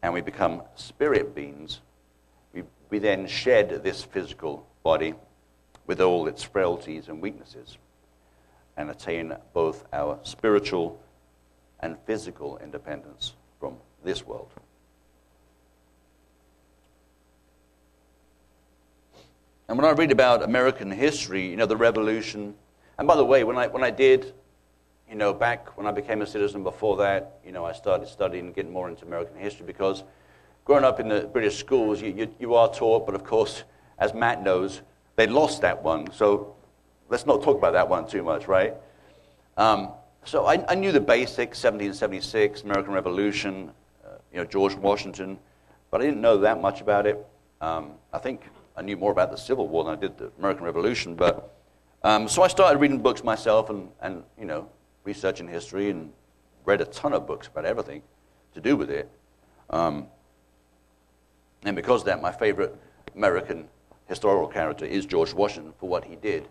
and 0.00 0.14
we 0.14 0.20
become 0.20 0.62
spirit 0.76 1.34
beings, 1.34 1.80
we, 2.54 2.62
we 2.88 3.00
then 3.00 3.26
shed 3.26 3.82
this 3.82 4.04
physical 4.04 4.64
body 4.84 5.14
with 5.88 6.00
all 6.00 6.28
its 6.28 6.44
frailties 6.44 7.08
and 7.08 7.20
weaknesses 7.20 7.78
and 8.76 8.90
attain 8.90 9.34
both 9.52 9.84
our 9.92 10.20
spiritual 10.22 11.00
and 11.80 11.96
physical 12.06 12.58
independence 12.58 13.34
from 13.60 13.76
this 14.04 14.26
world. 14.26 14.50
And 19.68 19.76
when 19.76 19.84
I 19.84 19.90
read 19.92 20.12
about 20.12 20.42
American 20.42 20.90
history, 20.90 21.48
you 21.48 21.56
know, 21.56 21.66
the 21.66 21.76
revolution, 21.76 22.54
and 22.98 23.08
by 23.08 23.16
the 23.16 23.24
way, 23.24 23.42
when 23.42 23.58
I, 23.58 23.66
when 23.66 23.82
I 23.82 23.90
did, 23.90 24.32
you 25.08 25.16
know, 25.16 25.34
back 25.34 25.76
when 25.76 25.86
I 25.86 25.90
became 25.90 26.22
a 26.22 26.26
citizen 26.26 26.62
before 26.62 26.96
that, 26.98 27.40
you 27.44 27.52
know, 27.52 27.64
I 27.64 27.72
started 27.72 28.08
studying 28.08 28.52
getting 28.52 28.72
more 28.72 28.88
into 28.88 29.04
American 29.04 29.36
history 29.36 29.66
because 29.66 30.04
growing 30.64 30.84
up 30.84 31.00
in 31.00 31.08
the 31.08 31.22
British 31.32 31.58
schools, 31.58 32.00
you, 32.00 32.12
you, 32.12 32.34
you 32.38 32.54
are 32.54 32.72
taught, 32.72 33.06
but 33.06 33.14
of 33.14 33.24
course, 33.24 33.64
as 33.98 34.14
Matt 34.14 34.42
knows, 34.42 34.82
they 35.16 35.26
lost 35.26 35.62
that 35.62 35.82
one. 35.82 36.12
So 36.12 36.54
let's 37.08 37.26
not 37.26 37.42
talk 37.42 37.56
about 37.56 37.72
that 37.72 37.88
one 37.88 38.06
too 38.06 38.22
much, 38.22 38.46
right? 38.46 38.74
Um, 39.56 39.90
so 40.26 40.44
I, 40.44 40.64
I, 40.68 40.74
knew 40.74 40.90
the 40.90 41.00
basics, 41.00 41.62
1776, 41.62 42.62
American 42.62 42.92
Revolution, 42.92 43.70
uh, 44.04 44.16
you 44.32 44.38
know, 44.38 44.44
George 44.44 44.74
Washington, 44.74 45.38
but 45.90 46.00
I 46.00 46.04
didn't 46.04 46.20
know 46.20 46.38
that 46.38 46.60
much 46.60 46.80
about 46.80 47.06
it. 47.06 47.24
Um, 47.60 47.92
I 48.12 48.18
think 48.18 48.42
I 48.76 48.82
knew 48.82 48.96
more 48.96 49.12
about 49.12 49.30
the 49.30 49.36
Civil 49.36 49.68
War 49.68 49.84
than 49.84 49.96
I 49.96 50.00
did 50.00 50.18
the 50.18 50.32
American 50.38 50.64
Revolution. 50.64 51.14
But 51.14 51.54
um, 52.02 52.28
so 52.28 52.42
I 52.42 52.48
started 52.48 52.78
reading 52.78 52.98
books 52.98 53.22
myself 53.22 53.70
and, 53.70 53.88
and 54.02 54.24
you 54.38 54.44
know 54.44 54.68
researching 55.04 55.46
history 55.46 55.90
and 55.90 56.12
read 56.64 56.80
a 56.80 56.86
ton 56.86 57.12
of 57.12 57.26
books 57.26 57.46
about 57.46 57.64
everything 57.64 58.02
to 58.54 58.60
do 58.60 58.76
with 58.76 58.90
it. 58.90 59.08
Um, 59.70 60.08
and 61.62 61.76
because 61.76 62.02
of 62.02 62.06
that, 62.06 62.20
my 62.20 62.32
favorite 62.32 62.76
American 63.14 63.68
historical 64.06 64.48
character 64.48 64.84
is 64.84 65.06
George 65.06 65.32
Washington 65.32 65.72
for 65.78 65.88
what 65.88 66.04
he 66.04 66.16
did, 66.16 66.48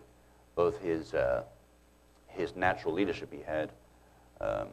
both 0.54 0.80
his 0.80 1.12
uh, 1.12 1.44
his 2.36 2.54
natural 2.54 2.94
leadership 2.94 3.32
he 3.32 3.40
had 3.40 3.70
um, 4.40 4.68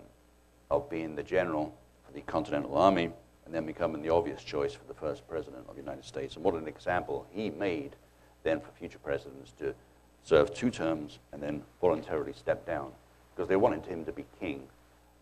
of 0.69 0.89
being 0.89 1.15
the 1.15 1.23
general 1.23 1.73
for 2.05 2.13
the 2.13 2.21
Continental 2.21 2.75
Army 2.77 3.09
and 3.45 3.53
then 3.53 3.65
becoming 3.65 4.01
the 4.01 4.09
obvious 4.09 4.43
choice 4.43 4.73
for 4.73 4.85
the 4.87 4.93
first 4.93 5.27
president 5.27 5.65
of 5.67 5.75
the 5.75 5.81
United 5.81 6.05
States. 6.05 6.35
And 6.35 6.43
what 6.43 6.55
an 6.55 6.67
example 6.67 7.25
he 7.31 7.49
made 7.49 7.95
then 8.43 8.59
for 8.59 8.71
future 8.77 8.99
presidents 8.99 9.51
to 9.59 9.73
serve 10.23 10.53
two 10.53 10.69
terms 10.69 11.19
and 11.31 11.41
then 11.41 11.63
voluntarily 11.81 12.33
step 12.33 12.65
down 12.65 12.91
because 13.33 13.49
they 13.49 13.55
wanted 13.55 13.85
him 13.85 14.05
to 14.05 14.11
be 14.11 14.25
king. 14.39 14.63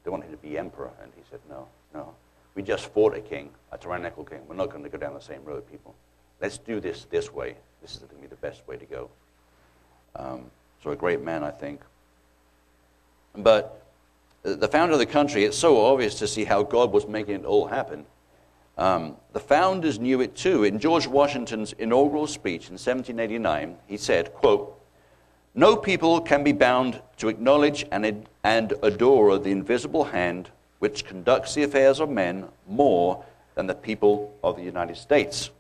They 0.04 0.12
wanted 0.12 0.28
him 0.28 0.32
to 0.32 0.38
be 0.38 0.58
emperor. 0.58 0.92
And 1.02 1.12
he 1.16 1.22
said, 1.30 1.40
no, 1.50 1.68
no. 1.94 2.14
We 2.56 2.64
just 2.64 2.88
fought 2.88 3.16
a 3.16 3.22
king, 3.22 3.52
a 3.72 3.78
tyrannical 3.78 4.26
king. 4.26 4.40
We're 4.48 4.56
not 4.56 4.70
going 4.70 4.84
to 4.84 4.90
go 4.90 4.98
down 4.98 5.14
the 5.14 5.22
same 5.22 5.44
road, 5.46 5.70
people. 5.72 5.96
Let's 6.42 6.58
do 6.58 6.80
this 6.80 7.06
this 7.10 7.32
way. 7.32 7.56
This 7.82 7.94
is 7.94 8.00
going 8.00 8.16
to 8.16 8.22
be 8.22 8.28
the 8.28 8.36
best 8.36 8.68
way 8.68 8.78
to 8.78 8.86
go. 8.86 9.10
Um, 10.16 10.52
so 10.84 10.92
a 10.92 10.96
great 10.96 11.22
man, 11.22 11.44
I 11.44 11.52
think. 11.52 11.82
But 13.36 13.82
the 14.44 14.68
founder 14.68 14.94
of 14.94 15.00
the 15.00 15.06
country, 15.06 15.44
it's 15.44 15.58
so 15.58 15.86
obvious 15.86 16.16
to 16.20 16.28
see 16.28 16.44
how 16.44 16.64
God 16.64 16.92
was 16.92 17.08
making 17.08 17.36
it 17.36 17.46
all 17.46 17.68
happen. 17.68 18.06
Um, 18.78 19.18
the 19.34 19.40
founders 19.40 20.00
knew 20.00 20.22
it 20.22 20.36
too. 20.36 20.64
In 20.64 20.80
George 20.80 21.08
Washington's 21.08 21.74
inaugural 21.74 22.28
speech 22.28 22.68
in 22.68 22.74
1789, 22.74 23.78
he 23.88 23.98
said, 23.98 24.34
quote, 24.34 24.80
No 25.54 25.76
people 25.76 26.22
can 26.22 26.44
be 26.44 26.54
bound 26.54 27.02
to 27.18 27.28
acknowledge 27.28 27.86
and, 27.92 28.28
and 28.44 28.74
adore 28.82 29.38
the 29.38 29.52
invisible 29.52 30.06
hand 30.06 30.50
which 30.80 31.06
conducts 31.06 31.54
the 31.54 31.64
affairs 31.64 32.00
of 32.00 32.10
men 32.10 32.46
more 32.68 33.24
than 33.54 33.68
the 33.68 33.76
people 33.76 34.36
of 34.44 34.56
the 34.56 34.64
United 34.64 34.98
States. 34.98 35.52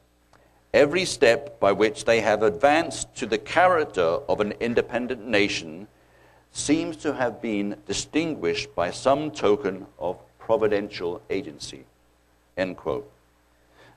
Every 0.73 1.05
step 1.05 1.59
by 1.59 1.73
which 1.73 2.05
they 2.05 2.21
have 2.21 2.41
advanced 2.41 3.13
to 3.17 3.25
the 3.25 3.37
character 3.37 4.01
of 4.01 4.39
an 4.39 4.53
independent 4.59 5.27
nation 5.27 5.87
seems 6.51 6.98
to 6.98 7.13
have 7.13 7.41
been 7.41 7.75
distinguished 7.88 8.74
by 8.75 8.91
some 8.91 9.31
token 9.31 9.86
of 9.98 10.17
providential 10.39 11.22
agency. 11.29 11.86
End 12.58 12.77
quote. 12.77 13.10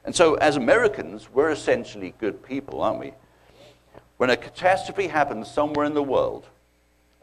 And 0.04 0.14
so, 0.14 0.34
as 0.34 0.56
Americans, 0.56 1.28
we're 1.32 1.50
essentially 1.50 2.14
good 2.18 2.42
people, 2.42 2.82
aren't 2.82 3.00
we? 3.00 3.12
When 4.18 4.30
a 4.30 4.36
catastrophe 4.36 5.08
happens 5.08 5.50
somewhere 5.50 5.86
in 5.86 5.94
the 5.94 6.02
world, 6.02 6.46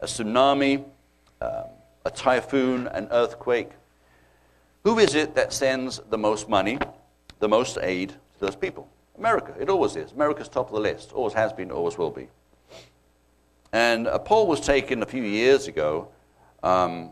a 0.00 0.06
tsunami, 0.06 0.84
um, 1.40 1.64
a 2.04 2.10
typhoon, 2.10 2.88
an 2.88 3.08
earthquake, 3.10 3.70
who 4.84 4.98
is 4.98 5.14
it 5.14 5.34
that 5.36 5.52
sends 5.52 6.00
the 6.10 6.18
most 6.18 6.48
money, 6.48 6.78
the 7.38 7.48
most 7.48 7.78
aid 7.80 8.10
to 8.10 8.40
those 8.40 8.56
people? 8.56 8.88
America. 9.16 9.54
It 9.60 9.68
always 9.68 9.94
is. 9.94 10.12
America's 10.12 10.48
top 10.48 10.68
of 10.68 10.74
the 10.74 10.80
list. 10.80 11.12
Always 11.12 11.34
has 11.34 11.52
been, 11.52 11.70
always 11.70 11.96
will 11.96 12.10
be. 12.10 12.28
And 13.72 14.06
a 14.06 14.18
poll 14.18 14.46
was 14.46 14.60
taken 14.60 15.02
a 15.02 15.06
few 15.06 15.22
years 15.22 15.66
ago, 15.66 16.08
um, 16.62 17.10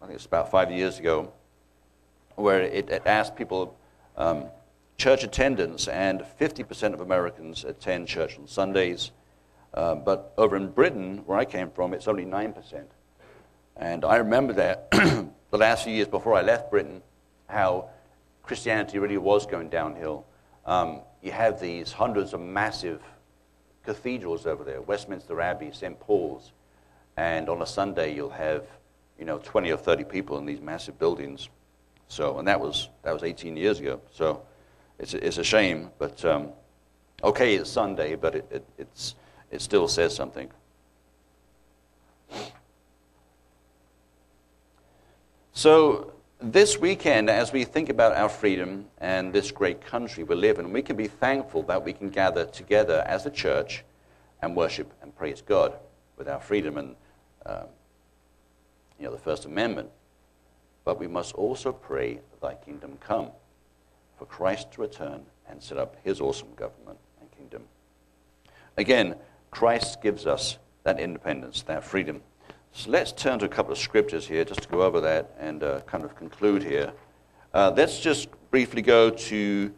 I 0.00 0.06
think 0.06 0.16
it's 0.16 0.26
about 0.26 0.50
five 0.50 0.70
years 0.70 0.98
ago, 0.98 1.32
where 2.36 2.62
it, 2.62 2.88
it 2.88 3.02
asked 3.06 3.36
people 3.36 3.76
um, 4.16 4.44
church 4.96 5.24
attendance, 5.24 5.88
and 5.88 6.24
50% 6.38 6.94
of 6.94 7.00
Americans 7.00 7.64
attend 7.64 8.06
church 8.06 8.38
on 8.38 8.46
Sundays. 8.46 9.10
Uh, 9.72 9.94
but 9.94 10.32
over 10.36 10.56
in 10.56 10.68
Britain, 10.70 11.22
where 11.26 11.38
I 11.38 11.44
came 11.44 11.70
from, 11.70 11.94
it's 11.94 12.06
only 12.06 12.24
9%. 12.24 12.84
And 13.76 14.04
I 14.04 14.16
remember 14.16 14.52
that 14.54 14.90
the 14.90 15.58
last 15.58 15.84
few 15.84 15.94
years 15.94 16.08
before 16.08 16.34
I 16.34 16.42
left 16.42 16.70
Britain, 16.70 17.02
how 17.48 17.88
Christianity 18.42 18.98
really 18.98 19.16
was 19.16 19.46
going 19.46 19.70
downhill. 19.70 20.26
Um, 20.66 21.00
you 21.22 21.32
have 21.32 21.60
these 21.60 21.92
hundreds 21.92 22.32
of 22.34 22.40
massive 22.40 23.02
cathedrals 23.84 24.46
over 24.46 24.64
there 24.64 24.80
Westminster 24.82 25.40
Abbey, 25.40 25.70
St. 25.72 25.98
Paul's. 25.98 26.52
And 27.16 27.48
on 27.48 27.60
a 27.60 27.66
Sunday, 27.66 28.14
you'll 28.14 28.30
have 28.30 28.64
you 29.18 29.26
know, 29.26 29.38
20 29.38 29.70
or 29.70 29.76
30 29.76 30.04
people 30.04 30.38
in 30.38 30.46
these 30.46 30.60
massive 30.60 30.98
buildings. 30.98 31.50
So, 32.08 32.38
and 32.38 32.48
that 32.48 32.58
was, 32.58 32.88
that 33.02 33.12
was 33.12 33.22
18 33.22 33.56
years 33.56 33.78
ago. 33.78 34.00
So 34.12 34.42
it's, 34.98 35.12
it's 35.14 35.38
a 35.38 35.44
shame, 35.44 35.90
but 35.98 36.24
um, 36.24 36.48
okay, 37.22 37.54
it's 37.54 37.70
Sunday, 37.70 38.16
but 38.16 38.34
it, 38.34 38.46
it, 38.50 38.66
it's, 38.78 39.14
it 39.50 39.60
still 39.60 39.86
says 39.88 40.14
something. 40.14 40.50
So, 45.52 46.14
this 46.42 46.78
weekend, 46.78 47.28
as 47.28 47.52
we 47.52 47.64
think 47.64 47.88
about 47.88 48.16
our 48.16 48.28
freedom 48.28 48.86
and 48.98 49.32
this 49.32 49.50
great 49.50 49.80
country 49.80 50.24
we 50.24 50.34
live 50.34 50.58
in, 50.58 50.72
we 50.72 50.82
can 50.82 50.96
be 50.96 51.06
thankful 51.06 51.62
that 51.64 51.84
we 51.84 51.92
can 51.92 52.08
gather 52.08 52.46
together 52.46 53.04
as 53.06 53.26
a 53.26 53.30
church 53.30 53.84
and 54.40 54.56
worship 54.56 54.92
and 55.02 55.14
praise 55.14 55.42
God 55.42 55.74
with 56.16 56.28
our 56.28 56.40
freedom 56.40 56.78
and 56.78 56.96
um, 57.46 57.66
you 58.98 59.06
know, 59.06 59.12
the 59.12 59.18
First 59.18 59.44
Amendment. 59.44 59.90
But 60.84 60.98
we 60.98 61.06
must 61.06 61.34
also 61.34 61.72
pray, 61.72 62.20
Thy 62.40 62.54
kingdom 62.54 62.96
come, 63.00 63.28
for 64.18 64.24
Christ 64.24 64.72
to 64.72 64.80
return 64.80 65.26
and 65.48 65.62
set 65.62 65.76
up 65.76 65.96
His 66.04 66.20
awesome 66.20 66.54
government 66.56 66.98
and 67.20 67.30
kingdom. 67.32 67.64
Again, 68.76 69.16
Christ 69.50 70.00
gives 70.02 70.26
us 70.26 70.58
that 70.84 70.98
independence, 70.98 71.62
that 71.62 71.84
freedom. 71.84 72.22
So 72.72 72.90
let's 72.90 73.12
turn 73.12 73.38
to 73.40 73.46
a 73.46 73.48
couple 73.48 73.72
of 73.72 73.78
scriptures 73.78 74.26
here 74.26 74.44
just 74.44 74.62
to 74.62 74.68
go 74.68 74.82
over 74.82 75.00
that 75.00 75.34
and 75.38 75.62
uh, 75.62 75.80
kind 75.80 76.04
of 76.04 76.14
conclude 76.14 76.62
here. 76.62 76.92
Uh, 77.52 77.72
let's 77.76 77.98
just 77.98 78.28
briefly 78.50 78.80
go 78.80 79.10
to 79.10 79.72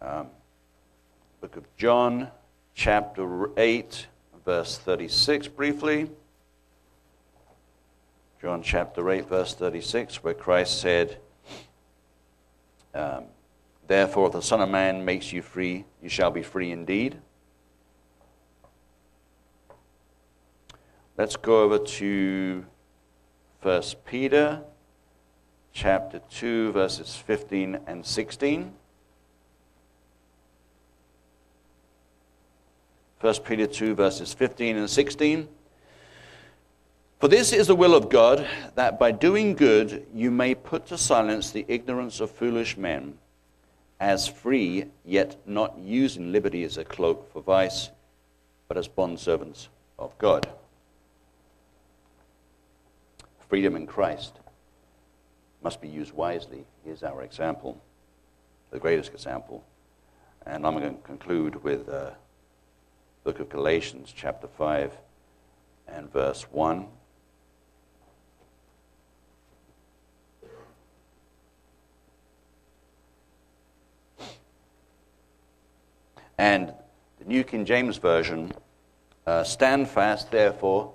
um, 0.00 0.28
book 1.40 1.56
of 1.56 1.64
John, 1.76 2.28
chapter 2.74 3.50
8, 3.58 4.06
verse 4.44 4.78
36, 4.78 5.48
briefly. 5.48 6.10
John 8.40 8.62
chapter 8.62 9.08
8, 9.10 9.28
verse 9.28 9.54
36, 9.54 10.24
where 10.24 10.34
Christ 10.34 10.80
said, 10.80 11.18
um, 12.94 13.24
Therefore, 13.86 14.26
if 14.26 14.32
the 14.32 14.42
Son 14.42 14.60
of 14.60 14.68
Man 14.68 15.04
makes 15.04 15.32
you 15.32 15.42
free, 15.42 15.84
you 16.02 16.08
shall 16.08 16.30
be 16.30 16.42
free 16.42 16.72
indeed. 16.72 17.18
Let's 21.18 21.36
go 21.36 21.62
over 21.62 21.78
to 21.78 22.66
1 23.62 23.82
Peter 24.04 24.60
chapter 25.72 26.20
2, 26.30 26.72
verses 26.72 27.16
15 27.16 27.78
and 27.86 28.04
16. 28.04 28.70
1 33.18 33.34
Peter 33.46 33.66
2, 33.66 33.94
verses 33.94 34.34
15 34.34 34.76
and 34.76 34.90
16. 34.90 35.48
For 37.18 37.28
this 37.28 37.54
is 37.54 37.68
the 37.68 37.74
will 37.74 37.94
of 37.94 38.10
God, 38.10 38.46
that 38.74 38.98
by 38.98 39.10
doing 39.10 39.54
good 39.54 40.06
you 40.12 40.30
may 40.30 40.54
put 40.54 40.86
to 40.88 40.98
silence 40.98 41.50
the 41.50 41.64
ignorance 41.66 42.20
of 42.20 42.30
foolish 42.30 42.76
men, 42.76 43.16
as 43.98 44.28
free, 44.28 44.84
yet 45.02 45.36
not 45.46 45.78
using 45.78 46.30
liberty 46.30 46.62
as 46.62 46.76
a 46.76 46.84
cloak 46.84 47.32
for 47.32 47.40
vice, 47.40 47.88
but 48.68 48.76
as 48.76 48.86
bondservants 48.86 49.68
of 49.98 50.16
God 50.18 50.46
freedom 53.48 53.76
in 53.76 53.86
Christ 53.86 54.34
must 55.62 55.80
be 55.80 55.88
used 55.88 56.12
wisely. 56.12 56.64
Is 56.84 57.02
our 57.02 57.22
example, 57.22 57.80
the 58.70 58.78
greatest 58.78 59.12
example. 59.12 59.64
And 60.44 60.64
I'm 60.64 60.78
going 60.78 60.94
to 60.94 61.02
conclude 61.02 61.62
with 61.64 61.88
uh, 61.88 62.10
book 63.24 63.40
of 63.40 63.48
Galatians, 63.48 64.12
chapter 64.14 64.46
5 64.46 64.92
and 65.88 66.12
verse 66.12 66.42
1. 66.52 66.86
And 76.38 76.72
the 77.18 77.24
New 77.24 77.42
King 77.42 77.64
James 77.64 77.96
Version 77.96 78.52
uh, 79.26 79.42
stand 79.42 79.88
fast, 79.88 80.30
therefore, 80.30 80.92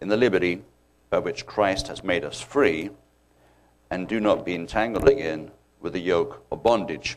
in 0.00 0.08
the 0.08 0.16
liberty 0.16 0.62
by 1.10 1.18
which 1.18 1.46
Christ 1.46 1.88
has 1.88 2.04
made 2.04 2.24
us 2.24 2.40
free, 2.40 2.90
and 3.90 4.06
do 4.06 4.20
not 4.20 4.44
be 4.44 4.54
entangled 4.54 5.08
again 5.08 5.50
with 5.80 5.92
the 5.92 6.00
yoke 6.00 6.44
of 6.50 6.62
bondage. 6.62 7.16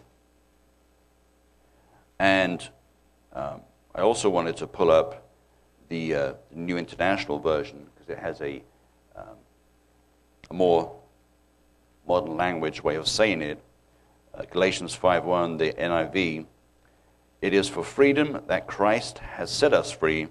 And 2.19 2.67
um, 3.33 3.61
I 3.95 4.01
also 4.01 4.29
wanted 4.29 4.57
to 4.57 4.67
pull 4.67 4.91
up 4.91 5.27
the, 5.89 6.15
uh, 6.15 6.33
New 6.53 6.77
International 6.77 7.39
Version 7.39 7.87
because 7.93 8.09
it 8.09 8.19
has 8.19 8.39
a, 8.41 8.63
um, 9.15 9.35
a, 10.49 10.53
more 10.53 10.95
modern 12.07 12.37
language 12.37 12.83
way 12.83 12.95
of 12.95 13.07
saying 13.07 13.41
it. 13.41 13.61
Uh, 14.33 14.43
Galatians 14.49 14.95
5:1, 14.95 15.57
the 15.57 15.73
NIV. 15.73 16.45
It 17.41 17.53
is 17.53 17.67
for 17.67 17.83
freedom 17.83 18.41
that 18.47 18.67
Christ 18.67 19.17
has 19.17 19.49
set 19.51 19.73
us 19.73 19.91
free. 19.91 20.27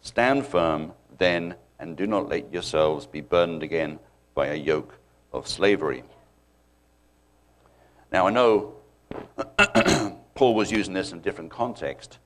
Stand 0.00 0.44
firm, 0.44 0.92
then, 1.16 1.54
and 1.82 1.96
do 1.96 2.06
not 2.06 2.28
let 2.28 2.52
yourselves 2.52 3.06
be 3.06 3.20
burdened 3.20 3.64
again 3.64 3.98
by 4.36 4.46
a 4.46 4.54
yoke 4.54 5.00
of 5.32 5.48
slavery. 5.48 6.04
Now, 8.12 8.28
I 8.28 8.30
know 8.30 8.74
Paul 10.36 10.54
was 10.54 10.70
using 10.70 10.94
this 10.94 11.10
in 11.10 11.18
a 11.18 11.20
different 11.20 11.50
context 11.50 12.18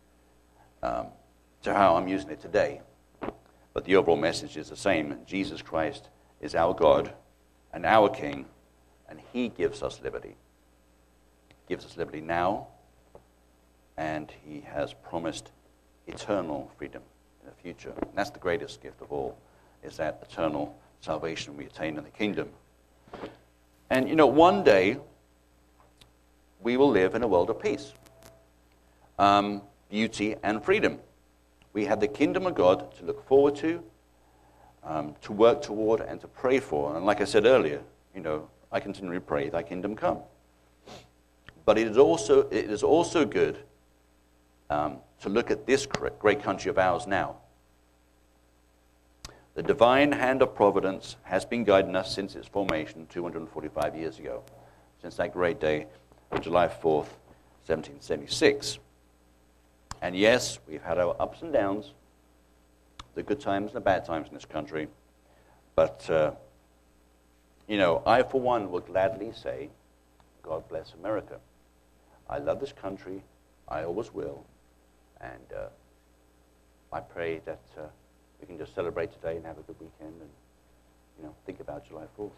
um, 0.83 1.07
to 1.63 1.73
how 1.73 1.97
I'm 1.97 2.07
using 2.07 2.29
it 2.29 2.43
today, 2.43 2.83
but 3.73 3.87
the 3.87 3.97
overall 3.97 4.19
message 4.19 4.59
is 4.59 4.69
the 4.69 4.77
same. 4.77 5.17
Jesus 5.25 5.63
Christ 5.63 6.11
is 6.43 6.55
our 6.55 6.75
God 6.75 7.15
and 7.73 7.87
our 7.87 8.11
King, 8.11 8.45
and 9.09 9.19
He 9.33 9.49
gives 9.49 9.83
us 9.83 10.03
liberty. 10.03 10.37
He 11.49 11.55
gives 11.67 11.87
us 11.87 11.97
liberty 11.97 12.21
now, 12.21 12.67
and 13.97 14.31
He 14.45 14.61
has 14.61 14.93
promised 14.93 15.51
eternal 16.07 16.71
freedom 16.77 17.01
in 17.43 17.49
the 17.49 17.57
future. 17.63 17.95
And 17.97 18.11
that's 18.15 18.29
the 18.29 18.39
greatest 18.39 18.83
gift 18.83 19.01
of 19.01 19.11
all 19.11 19.39
is 19.87 19.97
that 19.97 20.19
eternal 20.29 20.77
salvation 21.01 21.57
we 21.57 21.65
attain 21.65 21.97
in 21.97 22.05
the 22.05 22.11
kingdom. 22.11 22.49
And 23.89 24.09
you 24.09 24.17
know, 24.17 24.27
one 24.27 24.65
day 24.65 24.99
we 26.61 26.77
will 26.77 26.91
live 26.91 27.15
in 27.15 27.23
a 27.23 27.29
world 27.29 27.49
of 27.49 27.63
peace, 27.63 27.93
um, 29.19 29.63
beauty, 29.89 30.35
and 30.43 30.63
freedom. 30.63 30.99
We 31.73 31.85
have 31.85 32.01
the 32.01 32.09
kingdom 32.09 32.47
of 32.47 32.55
God 32.55 32.95
to 32.97 33.05
look 33.05 33.27
forward 33.29 33.55
to, 33.57 33.83
um, 34.83 35.15
to 35.23 35.33
work 35.33 35.63
toward, 35.63 36.01
and 36.01 36.21
to 36.21 36.27
pray 36.27 36.59
for. 36.59 36.97
And 36.97 37.07
like 37.07 37.21
I 37.21 37.25
said 37.25 37.45
earlier, 37.45 37.83
you 38.15 38.21
know, 38.21 38.49
I 38.73 38.81
continually 38.81 39.21
pray, 39.21 39.49
Thy 39.49 39.63
kingdom 39.63 39.95
come. 39.95 40.19
But 41.65 41.79
it 41.79 41.87
is 41.87 41.97
also, 41.97 42.49
it 42.49 42.71
is 42.71 42.83
also 42.83 43.25
good 43.25 43.59
um, 44.71 44.99
to 45.21 45.29
look 45.29 45.51
at 45.51 45.67
this 45.67 45.87
great 45.87 46.43
country 46.43 46.71
of 46.71 46.79
ours 46.79 47.07
now 47.07 47.37
The 49.57 49.63
divine 49.63 50.13
hand 50.13 50.43
of 50.43 50.55
providence 50.55 51.17
has 51.23 51.47
been 51.47 51.65
guiding 51.65 51.97
us 51.97 52.15
since 52.15 52.37
its 52.37 52.47
formation 52.47 53.07
245 53.09 53.97
years 53.97 54.19
ago, 54.19 54.43
since 55.01 55.17
that 55.17 55.33
great 55.33 55.59
day 55.61 55.87
of 56.31 56.43
July 56.43 56.69
4th, 56.69 57.09
1776. 57.65 58.79
And 60.03 60.15
yes, 60.15 60.59
we've 60.69 60.83
had 60.83 60.99
our 60.99 61.17
ups 61.19 61.41
and 61.41 61.55
downs, 61.55 61.95
the 63.15 63.23
good 63.23 63.41
times 63.41 63.69
and 63.69 63.77
the 63.77 63.81
bad 63.81 64.05
times 64.05 64.29
in 64.29 64.35
this 64.35 64.45
country. 64.45 64.89
But, 65.75 66.05
uh, 66.11 66.33
you 67.67 67.79
know, 67.79 68.03
I, 68.05 68.25
for 68.25 68.39
one, 68.39 68.71
will 68.71 68.81
gladly 68.81 69.33
say, 69.33 69.71
God 70.43 70.69
bless 70.69 70.93
America. 70.93 71.41
I 72.29 72.41
love 72.41 72.61
this 72.61 72.75
country. 72.75 73.23
I 73.67 73.85
always 73.85 74.13
will. 74.13 74.45
And 75.19 75.51
uh, 75.57 75.69
I 76.93 77.01
pray 77.01 77.41
that 77.47 77.63
uh, 77.79 77.85
we 78.41 78.47
can 78.47 78.59
just 78.59 78.75
celebrate 78.75 79.13
today 79.13 79.37
and 79.37 79.45
have 79.45 79.59
a 79.59 79.63
good 79.63 79.77
weekend 79.81 80.15
and, 80.21 80.31
you 81.19 81.25
know, 81.25 81.35
think 81.47 81.61
about 81.61 81.87
July 81.87 82.05
4th. 82.19 82.31